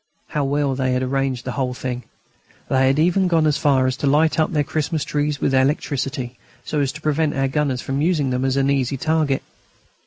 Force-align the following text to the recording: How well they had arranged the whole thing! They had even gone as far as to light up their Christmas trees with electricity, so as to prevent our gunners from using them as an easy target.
How 0.29 0.43
well 0.43 0.73
they 0.73 0.93
had 0.93 1.03
arranged 1.03 1.45
the 1.45 1.51
whole 1.51 1.75
thing! 1.75 2.05
They 2.69 2.87
had 2.87 2.97
even 2.97 3.27
gone 3.27 3.45
as 3.45 3.59
far 3.59 3.85
as 3.85 3.95
to 3.97 4.07
light 4.07 4.39
up 4.39 4.51
their 4.51 4.63
Christmas 4.63 5.03
trees 5.05 5.39
with 5.39 5.53
electricity, 5.53 6.39
so 6.65 6.79
as 6.79 6.91
to 6.93 7.01
prevent 7.01 7.35
our 7.35 7.47
gunners 7.47 7.81
from 7.83 8.01
using 8.01 8.31
them 8.31 8.43
as 8.43 8.57
an 8.57 8.71
easy 8.71 8.97
target. 8.97 9.43